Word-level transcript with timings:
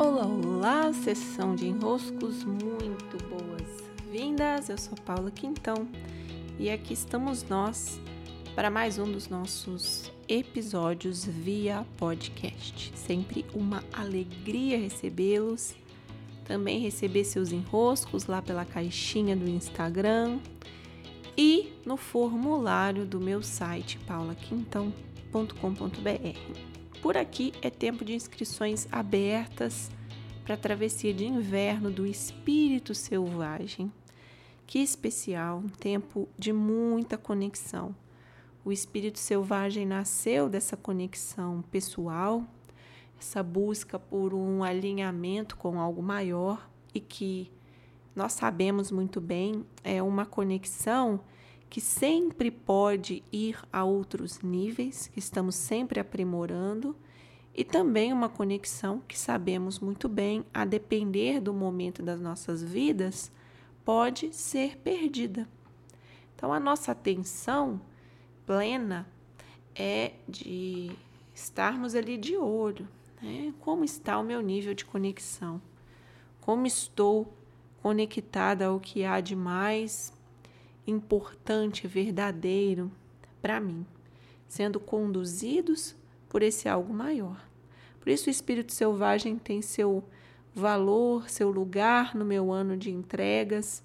Olá, 0.00 0.24
olá, 0.24 0.92
sessão 0.92 1.56
de 1.56 1.66
enroscos, 1.66 2.44
muito 2.44 3.18
boas-vindas. 3.24 4.68
Eu 4.68 4.78
sou 4.78 4.96
Paula 5.04 5.28
Quintão 5.28 5.88
e 6.56 6.70
aqui 6.70 6.92
estamos 6.92 7.42
nós 7.42 8.00
para 8.54 8.70
mais 8.70 8.96
um 9.00 9.10
dos 9.10 9.28
nossos 9.28 10.12
episódios 10.28 11.24
via 11.24 11.84
podcast. 11.96 12.92
Sempre 12.94 13.44
uma 13.52 13.82
alegria 13.92 14.78
recebê-los. 14.78 15.74
Também 16.44 16.78
receber 16.78 17.24
seus 17.24 17.50
enroscos 17.50 18.26
lá 18.26 18.40
pela 18.40 18.64
caixinha 18.64 19.34
do 19.34 19.50
Instagram 19.50 20.38
e 21.36 21.72
no 21.84 21.96
formulário 21.96 23.04
do 23.04 23.18
meu 23.18 23.42
site 23.42 23.98
paulaquintão.com.br. 24.06 26.77
Por 27.02 27.16
aqui 27.16 27.52
é 27.62 27.70
tempo 27.70 28.04
de 28.04 28.12
inscrições 28.12 28.88
abertas 28.90 29.88
para 30.42 30.54
a 30.54 30.58
travessia 30.58 31.14
de 31.14 31.24
inverno 31.24 31.90
do 31.90 32.04
espírito 32.04 32.92
selvagem. 32.92 33.92
Que 34.66 34.80
especial, 34.80 35.58
um 35.58 35.68
tempo 35.68 36.28
de 36.36 36.52
muita 36.52 37.16
conexão. 37.16 37.94
O 38.64 38.72
espírito 38.72 39.18
selvagem 39.18 39.86
nasceu 39.86 40.48
dessa 40.48 40.76
conexão 40.76 41.62
pessoal, 41.70 42.44
essa 43.18 43.42
busca 43.42 43.98
por 43.98 44.34
um 44.34 44.64
alinhamento 44.64 45.56
com 45.56 45.80
algo 45.80 46.02
maior 46.02 46.68
e 46.92 47.00
que 47.00 47.50
nós 48.14 48.32
sabemos 48.32 48.90
muito 48.90 49.20
bem 49.20 49.64
é 49.84 50.02
uma 50.02 50.26
conexão 50.26 51.20
que 51.68 51.80
sempre 51.80 52.50
pode 52.50 53.22
ir 53.30 53.58
a 53.72 53.84
outros 53.84 54.40
níveis, 54.40 55.06
que 55.08 55.18
estamos 55.18 55.54
sempre 55.54 56.00
aprimorando, 56.00 56.96
e 57.54 57.64
também 57.64 58.12
uma 58.12 58.28
conexão 58.28 59.02
que 59.06 59.18
sabemos 59.18 59.78
muito 59.80 60.08
bem, 60.08 60.44
a 60.54 60.64
depender 60.64 61.40
do 61.40 61.52
momento 61.52 62.02
das 62.02 62.20
nossas 62.20 62.62
vidas, 62.62 63.32
pode 63.84 64.34
ser 64.34 64.78
perdida. 64.78 65.48
Então, 66.34 66.52
a 66.52 66.60
nossa 66.60 66.92
atenção 66.92 67.80
plena 68.46 69.08
é 69.74 70.12
de 70.28 70.92
estarmos 71.34 71.94
ali 71.94 72.16
de 72.16 72.36
olho, 72.36 72.88
né? 73.20 73.52
Como 73.60 73.84
está 73.84 74.18
o 74.18 74.24
meu 74.24 74.40
nível 74.40 74.72
de 74.72 74.84
conexão? 74.84 75.60
Como 76.40 76.66
estou 76.66 77.32
conectada 77.82 78.66
ao 78.66 78.80
que 78.80 79.04
há 79.04 79.20
de 79.20 79.34
mais 79.34 80.12
importante, 80.90 81.86
verdadeiro 81.86 82.90
para 83.40 83.60
mim, 83.60 83.86
sendo 84.48 84.80
conduzidos 84.80 85.94
por 86.28 86.42
esse 86.42 86.68
algo 86.68 86.92
maior. 86.92 87.48
Por 88.00 88.10
isso, 88.10 88.28
o 88.28 88.30
espírito 88.30 88.72
selvagem 88.72 89.38
tem 89.38 89.60
seu 89.62 90.04
valor, 90.54 91.28
seu 91.28 91.50
lugar 91.50 92.14
no 92.14 92.24
meu 92.24 92.52
ano 92.52 92.76
de 92.76 92.90
entregas, 92.90 93.82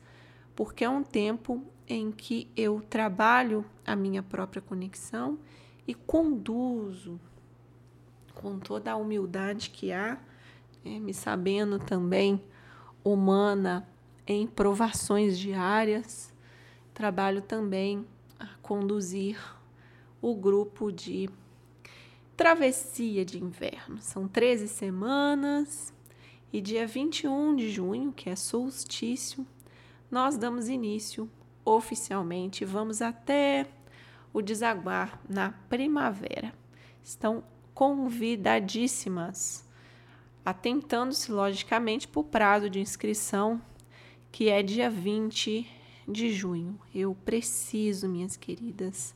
porque 0.56 0.84
é 0.84 0.90
um 0.90 1.04
tempo 1.04 1.64
em 1.88 2.12
que 2.12 2.50
eu 2.56 2.82
trabalho 2.90 3.66
a 3.86 3.95
minha 3.95 4.23
própria 4.23 4.62
conexão 4.62 5.38
e 5.88 5.94
conduzo 5.94 7.20
com 8.34 8.58
toda 8.58 8.92
a 8.92 8.95
humildade 8.95 9.70
que 9.70 9.92
há, 9.92 10.17
né, 10.84 11.00
me 11.00 11.14
sabendo 11.14 11.78
também 11.78 12.42
humana 13.04 13.88
em 14.26 14.48
provações 14.48 15.38
diárias, 15.38 16.33
trabalho 16.94 17.41
também 17.41 18.05
a 18.39 18.47
conduzir 18.61 19.39
o 20.22 20.36
grupo 20.36 20.91
de 20.91 21.30
travessia 22.38 23.25
de 23.25 23.41
inverno. 23.41 23.99
São 24.02 24.27
13 24.27 24.67
semanas 24.67 25.94
e 26.52 26.61
dia 26.61 26.86
21 26.86 27.55
de 27.55 27.69
junho, 27.69 28.11
que 28.11 28.30
é 28.30 28.36
solstício, 28.36 29.45
nós 30.09 30.38
damos 30.38 30.67
início 30.67 31.30
oficialmente. 31.66 32.64
Vamos 32.64 33.02
até 33.02 33.67
o 34.32 34.42
desaguar 34.42 35.20
na 35.27 35.52
primavera. 35.67 36.53
Estão 37.03 37.43
convidadíssimas, 37.73 39.67
atentando-se 40.45 41.32
logicamente 41.32 42.08
para 42.08 42.20
o 42.20 42.23
prazo 42.23 42.70
de 42.70 42.80
inscrição, 42.80 43.61
que 44.32 44.49
é 44.49 44.61
dia 44.61 44.89
20 44.89 45.83
de 46.08 46.31
junho. 46.31 46.80
Eu 46.93 47.15
preciso, 47.25 48.08
minhas 48.08 48.36
queridas, 48.36 49.14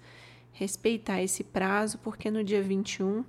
respeitar 0.51 1.21
esse 1.21 1.43
prazo, 1.43 1.97
porque 1.99 2.31
no 2.31 2.43
dia 2.43 2.61
21 2.61 3.23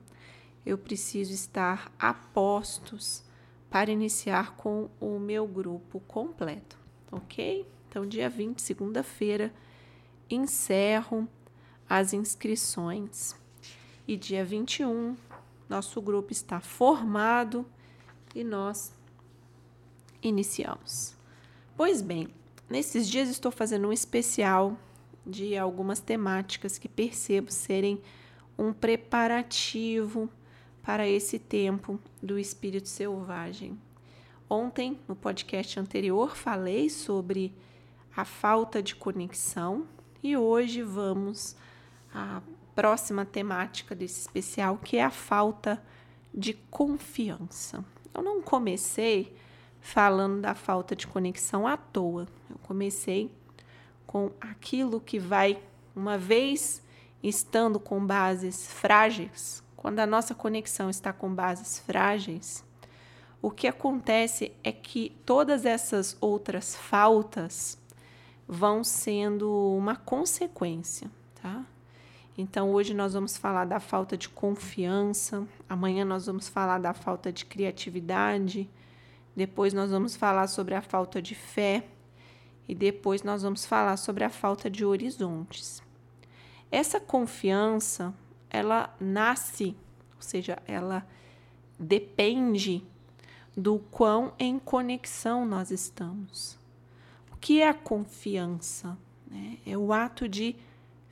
eu 0.64 0.76
preciso 0.76 1.32
estar 1.32 1.92
a 1.98 2.12
postos 2.12 3.24
para 3.70 3.91
iniciar 3.91 4.56
com 4.56 4.88
o 5.00 5.19
meu 5.19 5.46
grupo 5.46 6.00
completo, 6.00 6.78
ok? 7.10 7.66
Então, 7.88 8.06
dia 8.06 8.28
20, 8.28 8.60
segunda-feira, 8.60 9.52
encerro 10.28 11.28
as 11.88 12.12
inscrições 12.12 13.34
e 14.06 14.16
dia 14.16 14.44
21 14.44 15.16
nosso 15.69 16.00
grupo 16.00 16.32
está 16.32 16.60
formado 16.60 17.66
e 18.34 18.42
nós 18.42 18.92
iniciamos. 20.22 21.14
Pois 21.76 22.00
bem, 22.00 22.28
Nesses 22.69 23.09
dias 23.09 23.31
estou 23.31 23.51
fazendo 23.51 23.89
um 23.89 23.93
especial 23.93 24.77
de 25.27 25.56
algumas 25.56 26.01
temáticas 26.01 26.77
que 26.77 26.89
percebo 26.89 27.51
serem 27.51 28.01
um 28.59 28.73
preparativo 28.73 30.29
para 30.83 31.09
esse 31.09 31.39
tempo 31.39 31.99
do 32.23 32.39
espírito 32.39 32.89
selvagem. 32.89 33.79
Ontem, 34.51 34.99
no 35.09 35.17
podcast 35.17 35.81
anterior, 35.81 36.37
falei 36.37 36.91
sobre 36.91 37.55
a 38.15 38.25
falta 38.25 38.83
de 38.83 38.95
conexão 38.97 39.87
e 40.23 40.37
hoje 40.37 40.83
vamos 40.83 41.56
à 42.12 42.43
próxima 42.75 43.25
temática 43.25 43.95
desse 43.95 44.21
especial, 44.21 44.77
que 44.77 44.97
é 44.97 45.05
a 45.05 45.11
falta 45.11 45.83
de 46.35 46.53
confiança. 46.53 47.85
Eu 48.15 48.23
não 48.23 48.43
comecei 48.43 49.35
falando 49.88 50.43
da 50.43 50.54
falta 50.54 50.94
de 50.94 51.06
conexão 51.06 51.66
à 51.66 51.75
toa. 51.75 52.28
Eu 52.50 52.59
comecei 52.59 53.32
com 54.06 54.31
aquilo 54.38 55.00
que 55.00 55.19
vai, 55.19 55.59
uma 55.97 56.19
vez 56.19 56.82
estando 57.22 57.81
com 57.81 58.04
bases 58.04 58.71
frágeis, 58.71 59.62
quando 59.75 60.00
a 60.00 60.06
nossa 60.06 60.34
conexão 60.34 60.91
está 60.91 61.10
com 61.10 61.34
bases 61.34 61.78
frágeis, 61.78 62.62
o 63.41 63.50
que 63.50 63.66
acontece 63.66 64.53
é 64.62 64.72
que 64.72 65.16
todas 65.25 65.65
essas 65.65 66.19
outras 66.20 66.76
faltas 66.76 67.78
vão 68.47 68.84
sendo 68.84 69.75
uma 69.75 69.97
consequência, 69.97 71.10
tá? 71.41 71.65
Então, 72.37 72.72
hoje 72.72 72.93
nós 72.93 73.15
vamos 73.15 73.38
falar 73.38 73.65
da 73.65 73.81
falta 73.81 74.19
de 74.19 74.28
confiança, 74.28 75.49
amanhã 75.66 76.05
nós 76.05 76.26
vamos 76.26 76.47
falar 76.47 76.78
da 76.78 76.93
falta 76.93 77.32
de 77.32 77.47
criatividade, 77.47 78.69
depois 79.38 79.72
nós 79.72 79.93
vamos 79.93 80.16
falar 80.16 80.49
sobre 80.49 80.75
a 80.75 80.82
falta 80.82 81.22
de 81.22 81.32
fé 81.32 81.87
e 82.66 82.75
depois 82.75 83.22
nós 83.22 83.44
vamos 83.44 83.65
falar 83.65 83.97
sobre 83.97 84.25
a 84.25 84.28
falta 84.28 84.69
de 84.69 84.84
horizontes. 84.84 85.81
Essa 86.72 86.99
confiança, 86.99 88.12
ela 88.50 88.93
nasce, 89.00 89.76
ou 90.16 90.22
seja, 90.22 90.59
ela 90.66 91.06
depende 91.78 92.84
do 93.56 93.78
quão 93.78 94.32
em 94.41 94.59
conexão 94.59 95.47
nós 95.47 95.70
estamos. 95.70 96.59
O 97.32 97.37
que 97.37 97.62
é 97.62 97.69
a 97.69 97.75
confiança? 97.75 98.99
É 99.65 99.78
o 99.78 99.93
ato 99.93 100.28
de 100.28 100.56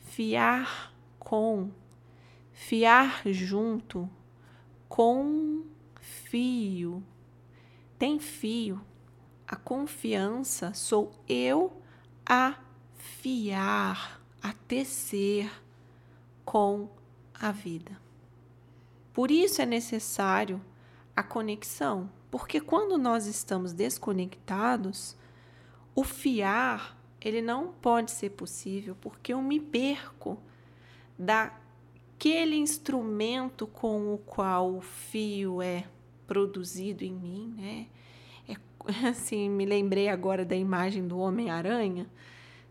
fiar 0.03 0.93
com, 1.21 1.71
fiar 2.53 3.23
junto, 3.27 4.11
confio, 4.89 5.63
tem 7.99 8.19
fio. 8.19 8.81
A 9.47 9.57
confiança 9.57 10.75
sou 10.75 11.13
eu 11.29 11.81
a 12.25 12.59
fiar, 12.95 14.21
a 14.43 14.53
tecer 14.53 15.51
com 16.45 16.89
a 17.35 17.53
vida. 17.53 18.01
Por 19.13 19.31
isso 19.31 19.63
é 19.63 19.67
necessário 19.67 20.61
a 21.15 21.23
conexão, 21.23 22.11
porque 22.31 22.61
quando 22.61 22.99
nós 22.99 23.27
estamos 23.27 23.73
desconectados, 23.73 25.17
o 25.95 26.05
fiar 26.05 26.97
ele 27.21 27.43
não 27.43 27.73
pode 27.73 28.11
ser 28.11 28.31
possível, 28.31 28.97
porque 29.01 29.33
eu 29.33 29.43
me 29.43 29.59
perco 29.59 30.39
daquele 31.19 32.57
instrumento 32.57 33.67
com 33.67 34.15
o 34.15 34.19
qual 34.19 34.75
o 34.75 34.81
fio 34.81 35.63
é 35.63 35.89
produzido 36.27 37.05
em 37.05 37.13
mim, 37.13 37.55
né? 37.57 37.87
É, 38.49 39.09
assim, 39.09 39.49
me 39.49 39.65
lembrei 39.65 40.09
agora 40.09 40.45
da 40.45 40.57
imagem 40.57 41.07
do 41.07 41.19
Homem-Aranha 41.19 42.07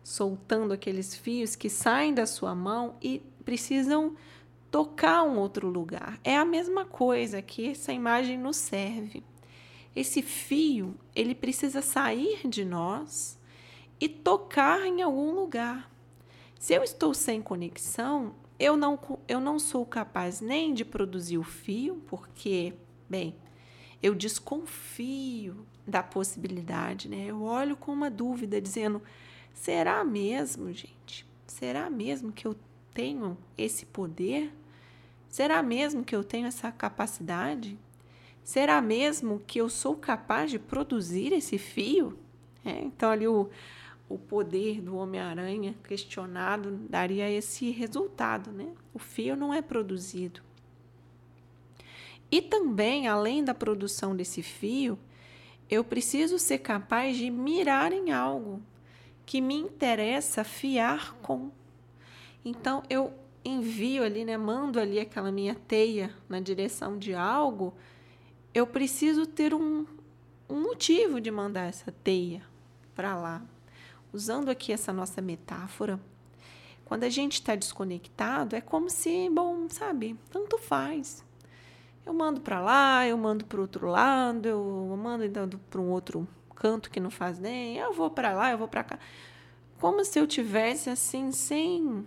soltando 0.06 0.72
aqueles 0.72 1.16
fios 1.16 1.56
que 1.56 1.68
saem 1.68 2.14
da 2.14 2.26
sua 2.26 2.54
mão 2.54 2.94
e 3.02 3.20
precisam 3.44 4.14
tocar 4.70 5.24
um 5.24 5.36
outro 5.36 5.68
lugar. 5.68 6.20
É 6.22 6.36
a 6.36 6.44
mesma 6.44 6.84
coisa 6.84 7.42
que 7.42 7.70
essa 7.70 7.92
imagem 7.92 8.38
nos 8.38 8.56
serve. 8.56 9.24
esse 9.96 10.22
fio, 10.22 10.94
ele 11.14 11.34
precisa 11.34 11.82
sair 11.82 12.46
de 12.46 12.64
nós 12.64 13.36
e 13.98 14.08
tocar 14.08 14.86
em 14.86 15.02
algum 15.02 15.32
lugar. 15.32 15.90
Se 16.58 16.74
eu 16.74 16.84
estou 16.84 17.12
sem 17.12 17.42
conexão, 17.42 18.34
eu 18.58 18.76
não, 18.76 18.98
eu 19.26 19.40
não 19.40 19.58
sou 19.58 19.84
capaz 19.84 20.40
nem 20.40 20.72
de 20.72 20.84
produzir 20.84 21.38
o 21.38 21.42
fio, 21.42 22.02
porque, 22.06 22.74
bem, 23.08 23.34
eu 24.02 24.14
desconfio 24.14 25.66
da 25.86 26.02
possibilidade, 26.02 27.08
né? 27.08 27.26
Eu 27.26 27.42
olho 27.42 27.76
com 27.76 27.92
uma 27.92 28.10
dúvida, 28.10 28.60
dizendo: 28.60 29.02
será 29.54 30.04
mesmo, 30.04 30.72
gente? 30.72 31.26
Será 31.46 31.88
mesmo 31.88 32.32
que 32.32 32.46
eu 32.46 32.56
tenho 32.92 33.36
esse 33.56 33.86
poder? 33.86 34.52
Será 35.28 35.62
mesmo 35.62 36.04
que 36.04 36.14
eu 36.14 36.24
tenho 36.24 36.46
essa 36.46 36.70
capacidade? 36.72 37.78
Será 38.42 38.80
mesmo 38.80 39.42
que 39.46 39.60
eu 39.60 39.68
sou 39.68 39.96
capaz 39.96 40.50
de 40.50 40.58
produzir 40.58 41.32
esse 41.32 41.58
fio? 41.58 42.18
É, 42.64 42.80
então, 42.82 43.10
ali 43.10 43.26
o, 43.26 43.50
o 44.08 44.18
poder 44.18 44.80
do 44.80 44.96
Homem-Aranha 44.96 45.74
questionado 45.84 46.70
daria 46.88 47.30
esse 47.30 47.70
resultado, 47.70 48.52
né? 48.52 48.72
O 48.94 48.98
fio 48.98 49.36
não 49.36 49.52
é 49.52 49.60
produzido. 49.60 50.45
E 52.30 52.42
também, 52.42 53.08
além 53.08 53.44
da 53.44 53.54
produção 53.54 54.16
desse 54.16 54.42
fio, 54.42 54.98
eu 55.70 55.84
preciso 55.84 56.38
ser 56.38 56.58
capaz 56.58 57.16
de 57.16 57.30
mirar 57.30 57.92
em 57.92 58.12
algo 58.12 58.60
que 59.24 59.40
me 59.40 59.54
interessa 59.54 60.44
fiar 60.44 61.14
com. 61.22 61.50
Então, 62.44 62.82
eu 62.88 63.12
envio 63.44 64.02
ali, 64.02 64.24
né, 64.24 64.36
mando 64.36 64.78
ali 64.78 64.98
aquela 64.98 65.30
minha 65.30 65.54
teia 65.54 66.14
na 66.28 66.40
direção 66.40 66.98
de 66.98 67.14
algo 67.14 67.74
eu 68.56 68.66
preciso 68.66 69.26
ter 69.26 69.52
um, 69.52 69.84
um 70.48 70.62
motivo 70.62 71.20
de 71.20 71.30
mandar 71.30 71.68
essa 71.68 71.92
teia 71.92 72.42
para 72.94 73.14
lá. 73.14 73.42
Usando 74.14 74.48
aqui 74.48 74.72
essa 74.72 74.94
nossa 74.94 75.20
metáfora, 75.20 76.00
quando 76.86 77.04
a 77.04 77.10
gente 77.10 77.34
está 77.34 77.54
desconectado, 77.54 78.56
é 78.56 78.62
como 78.62 78.88
se, 78.88 79.28
bom, 79.28 79.68
sabe, 79.68 80.18
tanto 80.30 80.56
faz. 80.56 81.22
Eu 82.06 82.14
mando 82.14 82.40
para 82.40 82.60
lá, 82.60 83.06
eu 83.06 83.18
mando 83.18 83.44
para 83.44 83.60
outro 83.60 83.88
lado, 83.88 84.46
eu 84.46 84.96
mando 84.96 85.24
então 85.24 85.46
para 85.68 85.80
um 85.80 85.90
outro 85.90 86.26
canto 86.54 86.90
que 86.90 87.00
não 87.00 87.10
faz 87.10 87.38
nem, 87.38 87.76
eu 87.76 87.92
vou 87.92 88.08
para 88.08 88.32
lá, 88.32 88.52
eu 88.52 88.56
vou 88.56 88.68
para 88.68 88.84
cá. 88.84 88.98
Como 89.80 90.02
se 90.04 90.18
eu 90.18 90.26
tivesse 90.26 90.88
assim 90.88 91.32
sem 91.32 92.06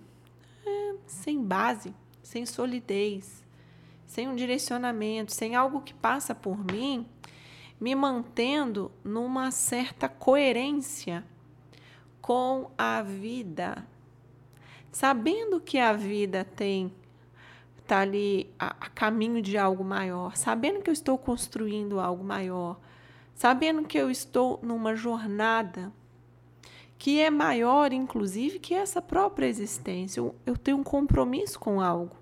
é, 0.65 0.95
sem 1.05 1.43
base, 1.43 1.93
sem 2.23 2.45
solidez 2.45 3.47
sem 4.09 4.27
um 4.27 4.35
direcionamento, 4.35 5.31
sem 5.31 5.55
algo 5.55 5.81
que 5.81 5.93
passa 5.93 6.33
por 6.33 6.65
mim, 6.65 7.05
me 7.79 7.93
mantendo 7.93 8.91
numa 9.03 9.51
certa 9.51 10.09
coerência 10.09 11.23
com 12.19 12.71
a 12.75 13.03
vida, 13.03 13.87
sabendo 14.91 15.61
que 15.61 15.77
a 15.77 15.93
vida 15.93 16.43
tem 16.43 16.91
tá 17.89 18.01
ali 18.01 18.53
a, 18.59 18.67
a, 18.79 18.89
caminho 18.89 19.41
de 19.41 19.57
algo 19.57 19.83
maior, 19.83 20.37
sabendo 20.37 20.79
que 20.79 20.91
eu 20.91 20.93
estou 20.93 21.17
construindo 21.17 21.99
algo 21.99 22.23
maior, 22.23 22.79
sabendo 23.33 23.83
que 23.83 23.97
eu 23.97 24.11
estou 24.11 24.59
numa 24.61 24.95
jornada 24.95 25.91
que 26.99 27.19
é 27.19 27.31
maior, 27.31 27.91
inclusive, 27.91 28.59
que 28.59 28.75
essa 28.75 29.01
própria 29.01 29.47
existência. 29.47 30.19
Eu, 30.19 30.35
eu 30.45 30.55
tenho 30.55 30.77
um 30.77 30.83
compromisso 30.83 31.59
com 31.59 31.81
algo. 31.81 32.15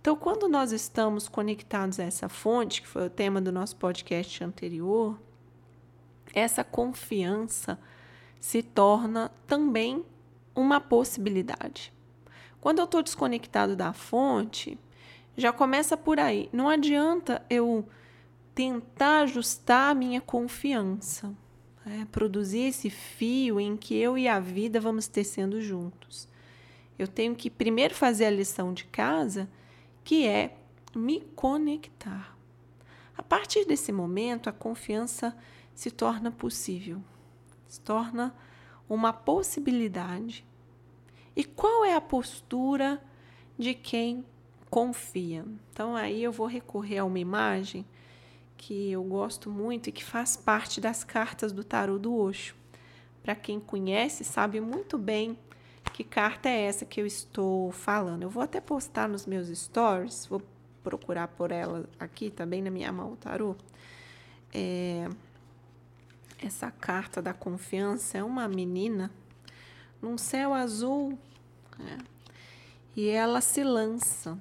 Então, 0.00 0.16
quando 0.16 0.48
nós 0.48 0.72
estamos 0.72 1.28
conectados 1.28 2.00
a 2.00 2.04
essa 2.04 2.28
fonte, 2.28 2.80
que 2.80 2.88
foi 2.88 3.06
o 3.06 3.10
tema 3.10 3.42
do 3.42 3.52
nosso 3.52 3.76
podcast 3.76 4.42
anterior, 4.42 5.18
essa 6.32 6.64
confiança 6.64 7.78
se 8.40 8.62
torna 8.62 9.30
também 9.46 10.02
uma 10.54 10.80
possibilidade. 10.80 11.92
Quando 12.62 12.78
eu 12.78 12.84
estou 12.84 13.02
desconectado 13.02 13.74
da 13.74 13.92
fonte, 13.92 14.78
já 15.36 15.52
começa 15.52 15.96
por 15.96 16.20
aí. 16.20 16.48
Não 16.52 16.68
adianta 16.68 17.44
eu 17.50 17.84
tentar 18.54 19.22
ajustar 19.22 19.90
a 19.90 19.94
minha 19.94 20.20
confiança, 20.20 21.34
é, 21.84 22.04
produzir 22.04 22.68
esse 22.68 22.88
fio 22.88 23.58
em 23.58 23.76
que 23.76 23.96
eu 23.96 24.16
e 24.16 24.28
a 24.28 24.38
vida 24.38 24.80
vamos 24.80 25.08
tecendo 25.08 25.60
juntos. 25.60 26.28
Eu 26.96 27.08
tenho 27.08 27.34
que 27.34 27.50
primeiro 27.50 27.96
fazer 27.96 28.26
a 28.26 28.30
lição 28.30 28.72
de 28.72 28.84
casa 28.84 29.50
que 30.04 30.24
é 30.24 30.56
me 30.94 31.20
conectar. 31.34 32.38
A 33.18 33.24
partir 33.24 33.64
desse 33.64 33.90
momento, 33.90 34.48
a 34.48 34.52
confiança 34.52 35.36
se 35.74 35.90
torna 35.90 36.30
possível, 36.30 37.02
se 37.66 37.80
torna 37.80 38.32
uma 38.88 39.12
possibilidade. 39.12 40.44
E 41.34 41.44
qual 41.44 41.84
é 41.84 41.94
a 41.94 42.00
postura 42.00 43.02
de 43.58 43.74
quem 43.74 44.24
confia? 44.70 45.44
Então, 45.72 45.96
aí 45.96 46.22
eu 46.22 46.32
vou 46.32 46.46
recorrer 46.46 46.98
a 46.98 47.04
uma 47.04 47.18
imagem 47.18 47.86
que 48.56 48.92
eu 48.92 49.02
gosto 49.02 49.50
muito 49.50 49.88
e 49.88 49.92
que 49.92 50.04
faz 50.04 50.36
parte 50.36 50.80
das 50.80 51.02
cartas 51.02 51.52
do 51.52 51.64
tarô 51.64 51.98
do 51.98 52.14
Osho. 52.14 52.54
Para 53.22 53.34
quem 53.34 53.58
conhece, 53.58 54.24
sabe 54.24 54.60
muito 54.60 54.98
bem 54.98 55.38
que 55.92 56.02
carta 56.02 56.48
é 56.48 56.62
essa 56.62 56.84
que 56.84 57.00
eu 57.00 57.06
estou 57.06 57.70
falando. 57.70 58.22
Eu 58.22 58.30
vou 58.30 58.42
até 58.42 58.60
postar 58.60 59.08
nos 59.08 59.26
meus 59.26 59.48
stories, 59.48 60.26
vou 60.26 60.42
procurar 60.82 61.28
por 61.28 61.52
ela 61.52 61.88
aqui 61.98 62.30
também 62.30 62.62
na 62.62 62.70
minha 62.70 62.90
mão, 62.90 63.14
tarô. 63.16 63.54
É, 64.52 65.08
essa 66.38 66.70
carta 66.70 67.22
da 67.22 67.32
confiança 67.32 68.18
é 68.18 68.24
uma 68.24 68.48
menina 68.48 69.10
num 70.02 70.18
céu 70.18 70.52
azul 70.52 71.16
né? 71.78 71.98
e 72.96 73.08
ela 73.08 73.40
se 73.40 73.62
lança, 73.62 74.36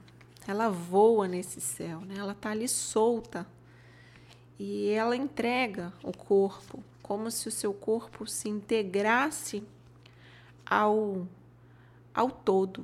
ela 0.47 0.67
voa 0.69 1.27
nesse 1.27 1.61
céu, 1.61 2.01
né? 2.01 2.15
ela 2.17 2.31
está 2.31 2.49
ali 2.49 2.67
solta 2.67 3.47
e 4.59 4.89
ela 4.89 5.15
entrega 5.15 5.93
o 6.03 6.11
corpo, 6.11 6.83
como 7.01 7.29
se 7.29 7.47
o 7.47 7.51
seu 7.51 7.73
corpo 7.73 8.25
se 8.25 8.49
integrasse 8.49 9.63
ao 10.65 11.27
ao 12.13 12.29
todo. 12.29 12.83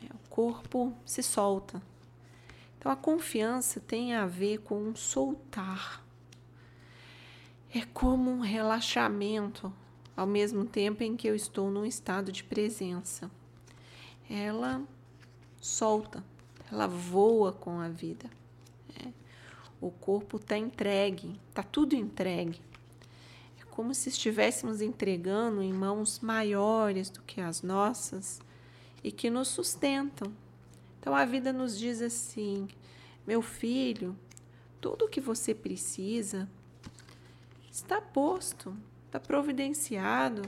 Né? 0.00 0.08
O 0.12 0.28
corpo 0.28 0.94
se 1.04 1.22
solta. 1.22 1.82
Então 2.78 2.90
a 2.90 2.96
confiança 2.96 3.80
tem 3.80 4.14
a 4.14 4.26
ver 4.26 4.58
com 4.58 4.76
um 4.76 4.96
soltar. 4.96 6.02
É 7.74 7.84
como 7.86 8.30
um 8.30 8.40
relaxamento 8.40 9.72
ao 10.16 10.26
mesmo 10.26 10.64
tempo 10.64 11.02
em 11.02 11.16
que 11.16 11.28
eu 11.28 11.34
estou 11.34 11.70
num 11.70 11.84
estado 11.84 12.30
de 12.30 12.44
presença. 12.44 13.30
Ela 14.28 14.82
solta, 15.60 16.24
ela 16.70 16.86
voa 16.86 17.52
com 17.52 17.80
a 17.80 17.88
vida. 17.88 18.28
Né? 18.88 19.12
O 19.80 19.90
corpo 19.90 20.36
está 20.36 20.56
entregue, 20.56 21.38
está 21.48 21.62
tudo 21.62 21.94
entregue. 21.94 22.60
É 23.60 23.64
como 23.70 23.94
se 23.94 24.08
estivéssemos 24.08 24.80
entregando 24.80 25.62
em 25.62 25.72
mãos 25.72 26.20
maiores 26.20 27.10
do 27.10 27.22
que 27.22 27.40
as 27.40 27.62
nossas 27.62 28.40
e 29.02 29.10
que 29.10 29.30
nos 29.30 29.48
sustentam. 29.48 30.32
Então 31.00 31.14
a 31.14 31.24
vida 31.24 31.52
nos 31.52 31.78
diz 31.78 32.00
assim: 32.00 32.68
meu 33.26 33.42
filho, 33.42 34.16
tudo 34.80 35.04
o 35.04 35.08
que 35.08 35.20
você 35.20 35.54
precisa 35.54 36.48
está 37.70 38.00
posto, 38.00 38.76
está 39.12 39.20
providenciado, 39.20 40.42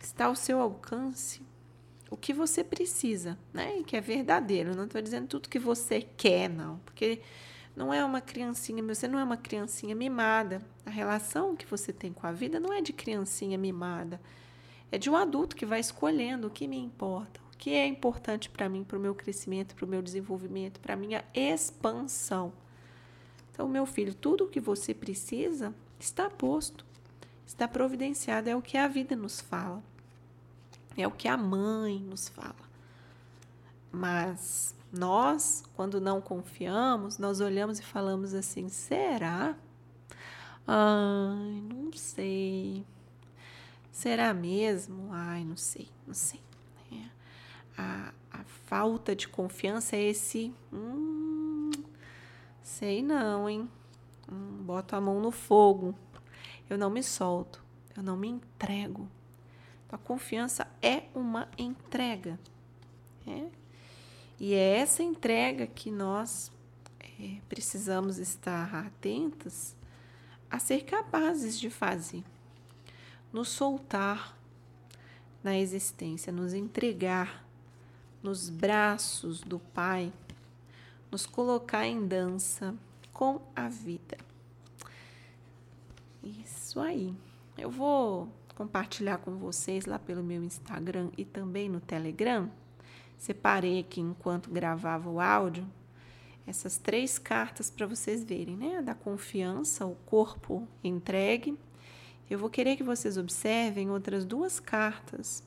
está 0.00 0.26
ao 0.26 0.34
seu 0.34 0.60
alcance. 0.60 1.40
O 2.10 2.16
que 2.16 2.34
você 2.34 2.64
precisa, 2.64 3.38
né? 3.54 3.78
E 3.78 3.84
que 3.84 3.96
é 3.96 4.00
verdadeiro. 4.00 4.74
Não 4.74 4.84
estou 4.84 5.00
dizendo 5.00 5.28
tudo 5.28 5.48
que 5.48 5.60
você 5.60 6.02
quer, 6.02 6.50
não, 6.50 6.78
porque 6.80 7.20
não 7.76 7.94
é 7.94 8.04
uma 8.04 8.20
criancinha, 8.20 8.82
você 8.82 9.06
não 9.06 9.18
é 9.18 9.22
uma 9.24 9.36
criancinha 9.36 9.94
mimada. 9.94 10.60
A 10.84 10.90
relação 10.90 11.54
que 11.54 11.64
você 11.64 11.92
tem 11.92 12.12
com 12.12 12.26
a 12.26 12.32
vida 12.32 12.58
não 12.58 12.72
é 12.72 12.82
de 12.82 12.92
criancinha 12.92 13.56
mimada 13.56 14.20
é 14.90 14.98
de 14.98 15.08
um 15.08 15.16
adulto 15.16 15.56
que 15.56 15.64
vai 15.64 15.80
escolhendo 15.80 16.48
o 16.48 16.50
que 16.50 16.68
me 16.68 16.76
importa, 16.76 17.40
o 17.54 17.56
que 17.56 17.70
é 17.70 17.86
importante 17.86 18.50
para 18.50 18.68
mim, 18.68 18.84
para 18.84 18.98
o 18.98 19.00
meu 19.00 19.14
crescimento, 19.14 19.74
para 19.74 19.86
o 19.86 19.88
meu 19.88 20.02
desenvolvimento, 20.02 20.78
para 20.80 20.92
a 20.92 20.96
minha 20.96 21.24
expansão. 21.32 22.52
Então, 23.50 23.66
meu 23.66 23.86
filho, 23.86 24.12
tudo 24.14 24.44
o 24.44 24.48
que 24.48 24.60
você 24.60 24.92
precisa 24.92 25.74
está 26.04 26.28
posto, 26.28 26.84
está 27.46 27.68
providenciado, 27.68 28.48
é 28.48 28.56
o 28.56 28.62
que 28.62 28.76
a 28.76 28.88
vida 28.88 29.14
nos 29.14 29.40
fala, 29.40 29.82
é 30.96 31.06
o 31.06 31.10
que 31.10 31.28
a 31.28 31.36
mãe 31.36 31.98
nos 32.00 32.28
fala. 32.28 32.54
Mas 33.90 34.74
nós, 34.92 35.64
quando 35.76 36.00
não 36.00 36.20
confiamos, 36.20 37.18
nós 37.18 37.40
olhamos 37.40 37.78
e 37.78 37.82
falamos 37.82 38.34
assim: 38.34 38.68
será? 38.68 39.56
Ai, 40.66 41.62
não 41.72 41.92
sei. 41.92 42.84
Será 43.90 44.32
mesmo? 44.32 45.08
Ai, 45.12 45.44
não 45.44 45.56
sei, 45.56 45.88
não 46.06 46.14
sei. 46.14 46.40
É. 46.90 47.04
A, 47.76 48.12
a 48.32 48.44
falta 48.66 49.14
de 49.14 49.28
confiança 49.28 49.96
é 49.96 50.02
esse. 50.02 50.54
Hum, 50.72 51.70
sei 52.62 53.02
não, 53.02 53.48
hein? 53.48 53.68
Boto 54.32 54.96
a 54.96 55.00
mão 55.00 55.20
no 55.20 55.30
fogo, 55.30 55.94
eu 56.68 56.78
não 56.78 56.90
me 56.90 57.02
solto, 57.02 57.62
eu 57.96 58.02
não 58.02 58.16
me 58.16 58.28
entrego. 58.28 59.08
Então, 59.86 59.98
a 59.98 60.06
confiança 60.06 60.66
é 60.80 61.04
uma 61.14 61.48
entrega. 61.58 62.38
É? 63.26 63.46
E 64.40 64.54
é 64.54 64.78
essa 64.78 65.02
entrega 65.02 65.66
que 65.66 65.90
nós 65.90 66.50
é, 67.20 67.36
precisamos 67.48 68.18
estar 68.18 68.74
atentos 68.74 69.74
a 70.50 70.58
ser 70.58 70.84
capazes 70.84 71.58
de 71.58 71.70
fazer. 71.70 72.24
Nos 73.32 73.48
soltar 73.48 74.36
na 75.42 75.56
existência, 75.58 76.32
nos 76.32 76.52
entregar 76.52 77.44
nos 78.22 78.48
braços 78.48 79.40
do 79.40 79.58
Pai, 79.58 80.12
nos 81.10 81.26
colocar 81.26 81.86
em 81.86 82.06
dança 82.06 82.74
com 83.12 83.40
a 83.54 83.68
vida. 83.68 84.16
Isso 86.22 86.80
aí. 86.80 87.14
Eu 87.56 87.70
vou 87.70 88.28
compartilhar 88.54 89.18
com 89.18 89.36
vocês 89.36 89.86
lá 89.86 89.98
pelo 89.98 90.22
meu 90.22 90.42
Instagram 90.42 91.10
e 91.16 91.24
também 91.24 91.68
no 91.68 91.80
Telegram. 91.80 92.50
Separei 93.18 93.80
aqui 93.80 94.00
enquanto 94.00 94.50
gravava 94.50 95.08
o 95.08 95.20
áudio 95.20 95.66
essas 96.46 96.76
três 96.76 97.18
cartas 97.18 97.70
para 97.70 97.86
vocês 97.86 98.24
verem, 98.24 98.56
né? 98.56 98.82
Da 98.82 98.94
confiança, 98.94 99.86
o 99.86 99.94
corpo 100.06 100.66
entregue. 100.82 101.56
Eu 102.28 102.38
vou 102.38 102.50
querer 102.50 102.76
que 102.76 102.82
vocês 102.82 103.16
observem 103.16 103.90
outras 103.90 104.24
duas 104.24 104.58
cartas, 104.58 105.44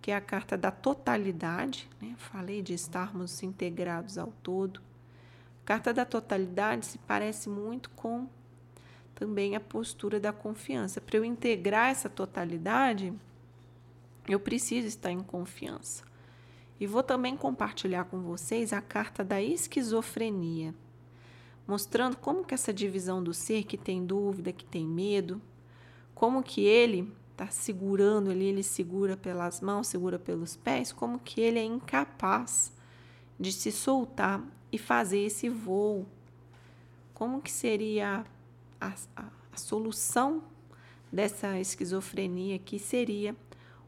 que 0.00 0.10
é 0.10 0.16
a 0.16 0.20
carta 0.20 0.56
da 0.56 0.70
totalidade, 0.70 1.88
né? 2.00 2.14
Falei 2.16 2.62
de 2.62 2.72
estarmos 2.72 3.42
integrados 3.42 4.16
ao 4.16 4.32
todo. 4.42 4.80
Carta 5.64 5.94
da 5.94 6.04
totalidade 6.04 6.84
se 6.84 6.98
parece 6.98 7.48
muito 7.48 7.88
com 7.90 8.28
também 9.14 9.56
a 9.56 9.60
postura 9.60 10.20
da 10.20 10.32
confiança. 10.32 11.00
Para 11.00 11.16
eu 11.16 11.24
integrar 11.24 11.90
essa 11.90 12.08
totalidade, 12.08 13.12
eu 14.28 14.40
preciso 14.40 14.86
estar 14.88 15.10
em 15.10 15.20
confiança. 15.20 16.04
E 16.78 16.86
vou 16.86 17.02
também 17.02 17.36
compartilhar 17.36 18.04
com 18.04 18.20
vocês 18.20 18.72
a 18.72 18.80
carta 18.80 19.22
da 19.24 19.40
esquizofrenia, 19.40 20.74
mostrando 21.66 22.16
como 22.16 22.44
que 22.44 22.52
essa 22.52 22.72
divisão 22.72 23.22
do 23.22 23.32
ser 23.32 23.64
que 23.64 23.78
tem 23.78 24.04
dúvida, 24.04 24.52
que 24.52 24.64
tem 24.64 24.86
medo, 24.86 25.40
como 26.14 26.42
que 26.42 26.62
ele 26.62 27.12
está 27.30 27.46
segurando 27.46 28.30
ali, 28.30 28.46
ele 28.46 28.62
segura 28.62 29.16
pelas 29.16 29.60
mãos, 29.60 29.86
segura 29.86 30.18
pelos 30.18 30.56
pés, 30.56 30.92
como 30.92 31.18
que 31.18 31.40
ele 31.40 31.58
é 31.58 31.64
incapaz 31.64 32.72
de 33.38 33.52
se 33.52 33.72
soltar 33.72 34.42
e 34.74 34.78
fazer 34.78 35.20
esse 35.20 35.48
voo. 35.48 36.04
Como 37.14 37.40
que 37.40 37.50
seria 37.50 38.26
a, 38.80 38.92
a, 39.16 39.24
a 39.52 39.56
solução 39.56 40.42
dessa 41.12 41.60
esquizofrenia 41.60 42.58
que 42.58 42.76
seria 42.76 43.36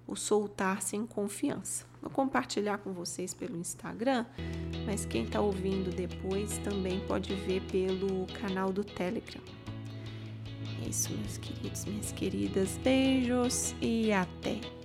o 0.06 0.14
soltar-se 0.14 0.96
confiança. 1.08 1.84
Vou 2.00 2.08
compartilhar 2.08 2.78
com 2.78 2.92
vocês 2.92 3.34
pelo 3.34 3.56
Instagram, 3.56 4.24
mas 4.86 5.04
quem 5.04 5.24
está 5.24 5.40
ouvindo 5.40 5.90
depois 5.90 6.56
também 6.58 7.00
pode 7.00 7.34
ver 7.34 7.62
pelo 7.62 8.24
canal 8.40 8.72
do 8.72 8.84
Telegram. 8.84 9.42
É 10.84 10.88
isso, 10.88 11.12
meus 11.12 11.36
queridos, 11.38 11.84
minhas 11.84 12.12
queridas. 12.12 12.76
Beijos 12.84 13.74
e 13.82 14.12
até! 14.12 14.75